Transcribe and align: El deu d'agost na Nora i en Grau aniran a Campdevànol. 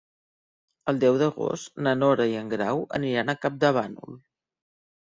El 0.91 1.01
deu 1.03 1.19
d'agost 1.23 1.79
na 1.89 1.95
Nora 2.01 2.27
i 2.33 2.35
en 2.41 2.51
Grau 2.57 2.85
aniran 3.01 3.31
a 3.31 3.39
Campdevànol. 3.47 4.23